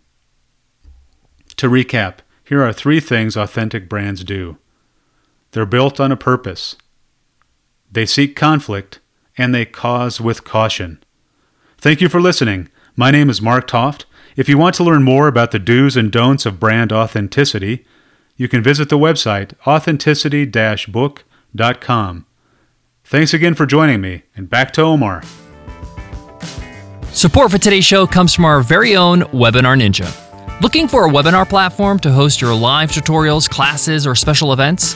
To 1.57 1.69
recap, 1.69 2.19
here 2.43 2.63
are 2.63 2.73
three 2.73 2.99
things 2.99 3.37
authentic 3.37 3.87
brands 3.87 4.23
do 4.23 4.57
they're 5.51 5.65
built 5.65 5.99
on 5.99 6.11
a 6.11 6.17
purpose, 6.17 6.77
they 7.91 8.05
seek 8.05 8.37
conflict, 8.37 8.99
and 9.37 9.53
they 9.53 9.65
cause 9.65 10.21
with 10.21 10.45
caution. 10.45 11.03
Thank 11.77 11.99
you 11.99 12.07
for 12.07 12.21
listening. 12.21 12.69
My 12.95 13.11
name 13.11 13.29
is 13.29 13.41
Mark 13.41 13.67
Toft. 13.67 14.05
If 14.37 14.47
you 14.47 14.57
want 14.57 14.75
to 14.75 14.83
learn 14.83 15.03
more 15.03 15.27
about 15.27 15.51
the 15.51 15.59
do's 15.59 15.97
and 15.97 16.09
don'ts 16.09 16.45
of 16.45 16.59
brand 16.59 16.93
authenticity, 16.93 17.85
you 18.41 18.48
can 18.48 18.63
visit 18.63 18.89
the 18.89 18.98
website 18.98 19.53
authenticity 19.67 20.48
book.com. 20.88 22.25
Thanks 23.03 23.36
again 23.36 23.53
for 23.53 23.67
joining 23.67 24.01
me, 24.01 24.24
and 24.36 24.50
back 24.50 24.74
to 24.74 24.81
Omar. 24.81 25.21
Support 27.12 27.51
for 27.51 27.60
today's 27.60 27.86
show 27.86 28.07
comes 28.07 28.33
from 28.33 28.45
our 28.45 28.62
very 28.62 28.95
own 28.95 29.21
Webinar 29.25 29.79
Ninja. 29.79 30.10
Looking 30.60 30.88
for 30.88 31.05
a 31.05 31.10
webinar 31.12 31.48
platform 31.48 32.00
to 32.00 32.12
host 32.12 32.41
your 32.41 32.55
live 32.55 32.89
tutorials, 32.91 33.48
classes, 33.48 34.07
or 34.07 34.15
special 34.15 34.53
events? 34.53 34.95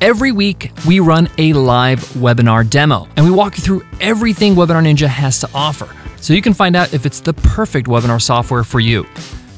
Every 0.00 0.30
week, 0.30 0.72
we 0.86 1.00
run 1.00 1.30
a 1.38 1.54
live 1.54 2.00
webinar 2.10 2.68
demo 2.68 3.08
and 3.16 3.24
we 3.24 3.30
walk 3.30 3.56
you 3.56 3.62
through 3.62 3.82
everything 3.98 4.54
Webinar 4.54 4.84
Ninja 4.84 5.06
has 5.08 5.40
to 5.40 5.48
offer 5.54 5.88
so 6.20 6.34
you 6.34 6.42
can 6.42 6.52
find 6.52 6.76
out 6.76 6.92
if 6.92 7.06
it's 7.06 7.20
the 7.20 7.32
perfect 7.32 7.86
webinar 7.86 8.20
software 8.20 8.62
for 8.62 8.78
you. 8.78 9.06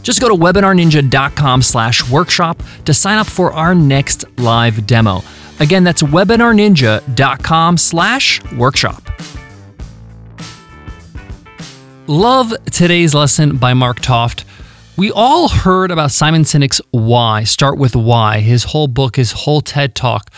Just 0.05 0.21
go 0.21 0.29
to 0.29 0.35
webinarninja.com 0.35 1.63
slash 1.63 2.09
workshop 2.09 2.63
to 2.85 2.95
sign 2.95 3.19
up 3.19 3.27
for 3.27 3.53
our 3.53 3.75
next 3.75 4.25
live 4.39 4.87
demo. 4.87 5.23
Again, 5.59 5.83
that's 5.83 6.03
webinarninja.com 6.03 7.77
slash 7.77 8.53
workshop. 8.53 9.03
Love 12.07 12.55
today's 12.67 13.13
lesson 13.13 13.57
by 13.57 13.75
Mark 13.75 13.99
Toft. 14.01 14.45
We 14.99 15.13
all 15.13 15.49
heard 15.49 15.93
about 15.93 16.11
Simon 16.11 16.43
Sinek's 16.43 16.81
Why, 16.91 17.45
Start 17.45 17.79
with 17.79 17.95
Why, 17.95 18.41
his 18.41 18.65
whole 18.65 18.89
book, 18.89 19.15
his 19.15 19.31
whole 19.31 19.61
TED 19.61 19.95
talk. 19.95 20.35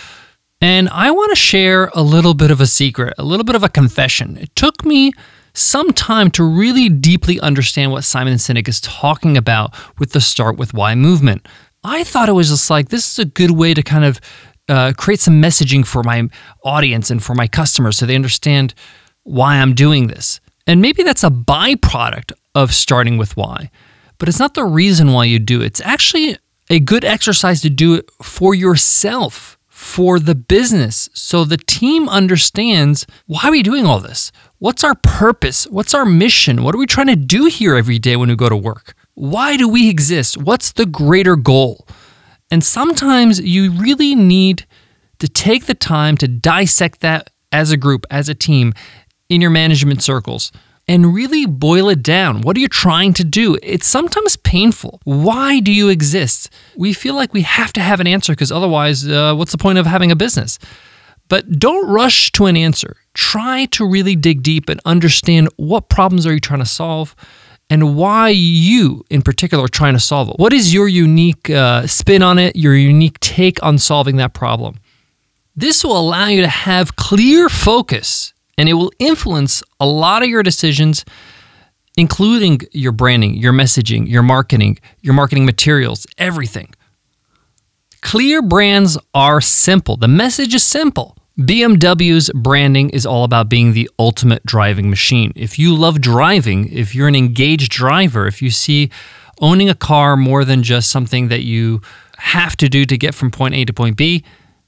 And 0.60 0.90
I 0.90 1.10
want 1.12 1.30
to 1.30 1.34
share 1.34 1.90
a 1.94 2.02
little 2.02 2.34
bit 2.34 2.50
of 2.50 2.60
a 2.60 2.66
secret, 2.66 3.14
a 3.16 3.24
little 3.24 3.44
bit 3.44 3.54
of 3.54 3.62
a 3.62 3.70
confession. 3.70 4.36
It 4.36 4.54
took 4.54 4.84
me 4.84 5.12
some 5.54 5.94
time 5.94 6.30
to 6.32 6.44
really 6.44 6.90
deeply 6.90 7.40
understand 7.40 7.90
what 7.90 8.04
Simon 8.04 8.34
Sinek 8.34 8.68
is 8.68 8.82
talking 8.82 9.38
about 9.38 9.74
with 9.98 10.12
the 10.12 10.20
Start 10.20 10.58
with 10.58 10.74
Why 10.74 10.94
movement. 10.94 11.48
I 11.82 12.04
thought 12.04 12.28
it 12.28 12.32
was 12.32 12.50
just 12.50 12.68
like, 12.68 12.90
this 12.90 13.10
is 13.12 13.18
a 13.18 13.24
good 13.24 13.52
way 13.52 13.72
to 13.72 13.82
kind 13.82 14.04
of 14.04 14.20
uh, 14.68 14.92
create 14.94 15.20
some 15.20 15.40
messaging 15.40 15.86
for 15.86 16.02
my 16.02 16.28
audience 16.64 17.10
and 17.10 17.24
for 17.24 17.34
my 17.34 17.48
customers 17.48 17.96
so 17.96 18.04
they 18.04 18.14
understand 18.14 18.74
why 19.22 19.54
I'm 19.54 19.74
doing 19.74 20.08
this. 20.08 20.38
And 20.66 20.82
maybe 20.82 21.02
that's 21.02 21.24
a 21.24 21.30
byproduct 21.30 22.32
of 22.54 22.74
starting 22.74 23.16
with 23.16 23.38
why 23.38 23.70
but 24.20 24.28
it's 24.28 24.38
not 24.38 24.54
the 24.54 24.64
reason 24.64 25.12
why 25.12 25.24
you 25.24 25.40
do 25.40 25.62
it. 25.62 25.66
It's 25.66 25.80
actually 25.80 26.36
a 26.68 26.78
good 26.78 27.04
exercise 27.04 27.62
to 27.62 27.70
do 27.70 27.94
it 27.94 28.08
for 28.22 28.54
yourself, 28.54 29.58
for 29.66 30.20
the 30.20 30.34
business, 30.34 31.08
so 31.14 31.44
the 31.44 31.56
team 31.56 32.06
understands 32.08 33.06
why 33.26 33.40
are 33.44 33.50
we 33.50 33.62
doing 33.62 33.86
all 33.86 33.98
this? 33.98 34.30
What's 34.58 34.84
our 34.84 34.94
purpose? 34.94 35.64
What's 35.64 35.94
our 35.94 36.04
mission? 36.04 36.62
What 36.62 36.74
are 36.74 36.78
we 36.78 36.86
trying 36.86 37.06
to 37.06 37.16
do 37.16 37.46
here 37.46 37.74
every 37.74 37.98
day 37.98 38.14
when 38.14 38.28
we 38.28 38.36
go 38.36 38.50
to 38.50 38.56
work? 38.56 38.94
Why 39.14 39.56
do 39.56 39.66
we 39.66 39.88
exist? 39.88 40.36
What's 40.36 40.70
the 40.72 40.86
greater 40.86 41.34
goal? 41.34 41.88
And 42.50 42.62
sometimes 42.62 43.40
you 43.40 43.72
really 43.72 44.14
need 44.14 44.66
to 45.18 45.28
take 45.28 45.64
the 45.64 45.74
time 45.74 46.18
to 46.18 46.28
dissect 46.28 47.00
that 47.00 47.30
as 47.52 47.72
a 47.72 47.76
group, 47.78 48.04
as 48.10 48.28
a 48.28 48.34
team, 48.34 48.74
in 49.30 49.40
your 49.40 49.50
management 49.50 50.02
circles 50.02 50.52
and 50.90 51.14
really 51.14 51.46
boil 51.46 51.88
it 51.88 52.02
down. 52.02 52.40
What 52.40 52.56
are 52.56 52.60
you 52.60 52.66
trying 52.66 53.12
to 53.12 53.22
do? 53.22 53.56
It's 53.62 53.86
sometimes 53.86 54.34
painful. 54.34 55.00
Why 55.04 55.60
do 55.60 55.70
you 55.70 55.88
exist? 55.88 56.50
We 56.76 56.92
feel 56.94 57.14
like 57.14 57.32
we 57.32 57.42
have 57.42 57.72
to 57.74 57.80
have 57.80 58.00
an 58.00 58.08
answer 58.08 58.32
because 58.32 58.50
otherwise, 58.50 59.08
uh, 59.08 59.36
what's 59.36 59.52
the 59.52 59.58
point 59.58 59.78
of 59.78 59.86
having 59.86 60.10
a 60.10 60.16
business? 60.16 60.58
But 61.28 61.60
don't 61.60 61.88
rush 61.88 62.32
to 62.32 62.46
an 62.46 62.56
answer. 62.56 62.96
Try 63.14 63.66
to 63.66 63.86
really 63.86 64.16
dig 64.16 64.42
deep 64.42 64.68
and 64.68 64.80
understand 64.84 65.48
what 65.54 65.88
problems 65.90 66.26
are 66.26 66.34
you 66.34 66.40
trying 66.40 66.58
to 66.58 66.66
solve 66.66 67.14
and 67.70 67.94
why 67.96 68.30
you 68.30 69.04
in 69.10 69.22
particular 69.22 69.66
are 69.66 69.68
trying 69.68 69.94
to 69.94 70.00
solve 70.00 70.30
it. 70.30 70.40
What 70.40 70.52
is 70.52 70.74
your 70.74 70.88
unique 70.88 71.48
uh, 71.48 71.86
spin 71.86 72.20
on 72.20 72.36
it, 72.40 72.56
your 72.56 72.74
unique 72.74 73.20
take 73.20 73.62
on 73.62 73.78
solving 73.78 74.16
that 74.16 74.34
problem? 74.34 74.80
This 75.54 75.84
will 75.84 75.96
allow 75.96 76.26
you 76.26 76.40
to 76.40 76.48
have 76.48 76.96
clear 76.96 77.48
focus 77.48 78.34
and 78.60 78.68
it 78.68 78.74
will 78.74 78.92
influence 78.98 79.62
a 79.80 79.86
lot 79.86 80.22
of 80.22 80.28
your 80.28 80.42
decisions, 80.42 81.06
including 81.96 82.60
your 82.72 82.92
branding, 82.92 83.34
your 83.34 83.54
messaging, 83.54 84.06
your 84.06 84.22
marketing, 84.22 84.78
your 85.00 85.14
marketing 85.14 85.46
materials, 85.46 86.06
everything. 86.18 86.68
Clear 88.02 88.42
brands 88.42 88.98
are 89.14 89.40
simple. 89.40 89.96
The 89.96 90.08
message 90.08 90.54
is 90.54 90.62
simple. 90.62 91.16
BMW's 91.38 92.30
branding 92.34 92.90
is 92.90 93.06
all 93.06 93.24
about 93.24 93.48
being 93.48 93.72
the 93.72 93.88
ultimate 93.98 94.44
driving 94.44 94.90
machine. 94.90 95.32
If 95.34 95.58
you 95.58 95.74
love 95.74 96.02
driving, 96.02 96.70
if 96.70 96.94
you're 96.94 97.08
an 97.08 97.16
engaged 97.16 97.72
driver, 97.72 98.26
if 98.26 98.42
you 98.42 98.50
see 98.50 98.90
owning 99.40 99.70
a 99.70 99.74
car 99.74 100.18
more 100.18 100.44
than 100.44 100.62
just 100.62 100.90
something 100.90 101.28
that 101.28 101.44
you 101.44 101.80
have 102.18 102.58
to 102.58 102.68
do 102.68 102.84
to 102.84 102.98
get 102.98 103.14
from 103.14 103.30
point 103.30 103.54
A 103.54 103.64
to 103.64 103.72
point 103.72 103.96
B, 103.96 104.22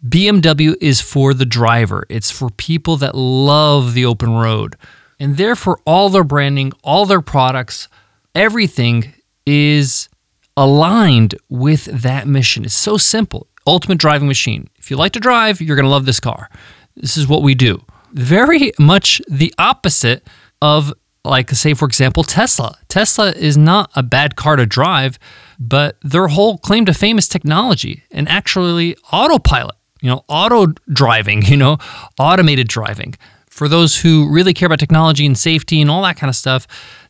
BMW 0.07 0.75
is 0.81 1.01
for 1.01 1.33
the 1.33 1.45
driver. 1.45 2.05
It's 2.09 2.31
for 2.31 2.51
people 2.51 2.97
that 2.99 3.15
love 3.15 3.95
the 3.95 4.05
open 4.05 4.33
road. 4.33 4.77
And 5.21 5.37
therefore, 5.37 5.79
all 5.87 6.09
their 6.09 6.25
branding, 6.25 6.73
all 6.83 7.07
their 7.07 7.21
products, 7.21 7.89
everything 8.35 9.15
is 9.47 10.09
aligned 10.57 11.37
with 11.49 11.85
that 11.85 12.27
mission. 12.27 12.65
It's 12.65 12.75
so 12.75 12.97
simple. 12.97 13.47
Ultimate 13.67 13.99
driving 13.99 14.27
machine. 14.27 14.69
If 14.77 14.91
you 14.91 14.97
like 14.97 15.13
to 15.13 15.21
drive, 15.21 15.61
you're 15.61 15.77
going 15.77 15.85
to 15.85 15.91
love 15.91 16.07
this 16.07 16.19
car. 16.21 16.51
This 16.97 17.17
is 17.17 17.29
what 17.29 17.43
we 17.43 17.55
do. 17.55 17.85
Very 18.13 18.73
much 18.79 19.23
the 19.29 19.55
opposite 19.57 20.27
of, 20.61 20.93
like, 21.25 21.51
say, 21.51 21.75
for 21.75 21.87
example, 21.87 22.25
Tesla. 22.25 22.77
Tesla 22.89 23.31
is 23.31 23.57
not 23.57 23.91
a 23.95 24.03
bad 24.03 24.35
car 24.35 24.57
to 24.57 24.67
drive, 24.67 25.19
but 25.59 25.97
their 26.03 26.27
whole 26.27 26.59
claim 26.59 26.85
to 26.87 26.93
fame 26.93 27.19
is 27.19 27.29
technology 27.29 28.03
and 28.11 28.29
actually 28.29 28.97
autopilot, 29.13 29.77
you 30.03 30.11
know, 30.11 30.25
auto 30.29 30.75
driving, 30.93 31.43
you 31.47 31.57
know, 31.57 31.79
automated 32.19 32.69
driving. 32.69 33.15
For 33.49 33.69
those 33.69 34.01
who 34.01 34.31
really 34.31 34.53
care 34.53 34.67
about 34.67 34.79
technology 34.79 35.25
and 35.25 35.39
safety 35.39 35.81
and 35.81 35.91
all 35.91 36.03
that 36.03 36.17
kind 36.17 36.29
of 36.29 36.37
stuff, 36.37 36.67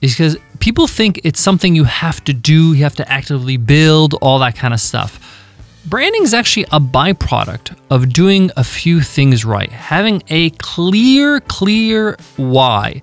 is 0.00 0.14
because 0.14 0.36
people 0.58 0.88
think 0.88 1.20
it's 1.22 1.38
something 1.38 1.76
you 1.76 1.84
have 1.84 2.24
to 2.24 2.32
do, 2.32 2.72
you 2.74 2.82
have 2.82 2.96
to 2.96 3.08
actively 3.08 3.56
build, 3.56 4.14
all 4.14 4.40
that 4.40 4.56
kind 4.56 4.74
of 4.74 4.80
stuff. 4.80 5.46
Branding 5.86 6.24
is 6.24 6.34
actually 6.34 6.64
a 6.72 6.80
byproduct 6.80 7.78
of 7.90 8.12
doing 8.12 8.50
a 8.56 8.64
few 8.64 9.00
things 9.00 9.44
right, 9.44 9.70
having 9.70 10.24
a 10.30 10.50
clear, 10.50 11.38
clear 11.42 12.16
why, 12.38 13.02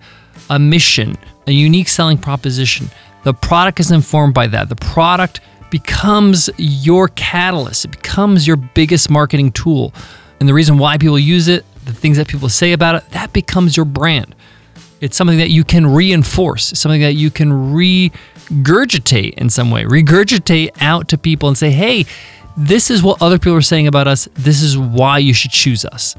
a 0.50 0.60
mission, 0.60 1.18
a 1.48 1.52
unique 1.54 1.88
selling 1.88 2.18
proposition. 2.18 2.90
The 3.24 3.34
product 3.34 3.80
is 3.80 3.90
informed 3.90 4.34
by 4.34 4.48
that. 4.48 4.68
The 4.68 4.76
product 4.76 5.40
becomes 5.70 6.50
your 6.58 7.10
catalyst, 7.10 7.86
it 7.86 7.92
becomes 7.92 8.48
your 8.48 8.58
biggest 8.58 9.10
marketing 9.10 9.52
tool. 9.52 9.94
And 10.40 10.48
the 10.48 10.54
reason 10.54 10.78
why 10.78 10.98
people 10.98 11.20
use 11.20 11.48
it, 11.48 11.66
the 11.86 11.94
things 11.94 12.18
that 12.18 12.28
people 12.28 12.50
say 12.50 12.74
about 12.74 12.96
it, 12.96 13.10
that 13.12 13.34
becomes 13.34 13.76
your 13.76 13.86
brand. 13.86 14.36
It's 15.00 15.16
something 15.16 15.38
that 15.38 15.50
you 15.50 15.64
can 15.64 15.86
reinforce, 15.86 16.80
something 16.80 17.02
that 17.02 17.14
you 17.14 17.30
can 17.30 17.52
regurgitate 17.52 19.34
in 19.36 19.50
some 19.50 19.72
way, 19.72 19.84
regurgitate 19.84 20.72
out 20.82 21.08
to 21.10 21.18
people 21.18 21.50
and 21.50 21.58
say, 21.58 21.70
hey, 21.70 22.06
this 22.58 22.90
is 22.90 23.04
what 23.04 23.22
other 23.22 23.38
people 23.38 23.56
are 23.56 23.62
saying 23.62 23.88
about 23.88 24.08
us. 24.08 24.28
This 24.34 24.62
is 24.64 24.78
why 24.78 25.20
you 25.20 25.34
should 25.34 25.52
choose 25.52 25.86
us. 25.86 26.16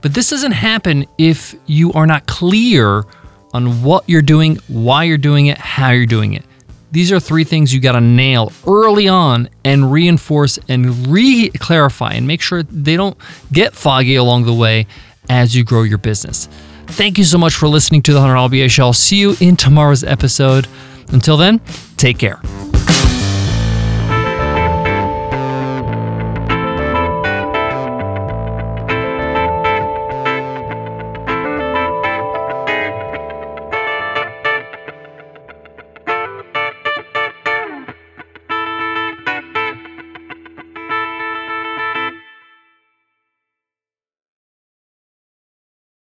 But 0.00 0.14
this 0.14 0.30
doesn't 0.30 0.52
happen 0.52 1.06
if 1.18 1.54
you 1.66 1.92
are 1.92 2.06
not 2.06 2.26
clear 2.26 3.04
on 3.52 3.82
what 3.82 4.08
you're 4.08 4.22
doing, 4.22 4.56
why 4.68 5.04
you're 5.04 5.18
doing 5.18 5.46
it, 5.46 5.58
how 5.58 5.90
you're 5.90 6.06
doing 6.06 6.34
it. 6.34 6.44
These 6.92 7.12
are 7.12 7.20
three 7.20 7.44
things 7.44 7.72
you 7.72 7.80
got 7.80 7.92
to 7.92 8.00
nail 8.00 8.52
early 8.66 9.08
on 9.08 9.48
and 9.64 9.92
reinforce 9.92 10.58
and 10.68 11.06
re 11.06 11.50
clarify 11.50 12.12
and 12.12 12.26
make 12.26 12.40
sure 12.40 12.62
they 12.64 12.96
don't 12.96 13.16
get 13.52 13.74
foggy 13.74 14.16
along 14.16 14.44
the 14.44 14.54
way 14.54 14.86
as 15.28 15.54
you 15.54 15.64
grow 15.64 15.82
your 15.82 15.98
business. 15.98 16.48
Thank 16.88 17.18
you 17.18 17.24
so 17.24 17.38
much 17.38 17.54
for 17.54 17.68
listening 17.68 18.02
to 18.02 18.12
the 18.12 18.18
$100 18.18 18.50
MBA 18.50 18.70
Show. 18.70 18.86
I'll 18.86 18.92
see 18.92 19.18
you 19.18 19.36
in 19.40 19.56
tomorrow's 19.56 20.02
episode. 20.02 20.66
Until 21.12 21.36
then, 21.36 21.60
take 21.96 22.18
care. 22.18 22.40